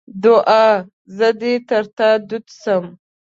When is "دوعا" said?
0.23-0.65